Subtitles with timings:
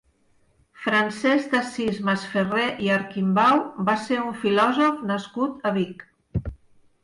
[0.85, 3.63] Francesc d'Assís Masferrer i Arquimbau
[3.93, 6.07] va ser un filòsof nascut a Vic.